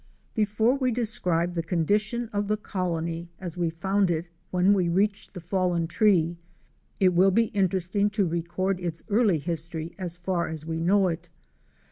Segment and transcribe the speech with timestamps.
[0.33, 5.35] Before we describe the condition of the colony as we found it when we reached
[5.35, 6.37] the fallen tree,
[6.99, 11.29] it will be interesting to record its early history as far as we know it.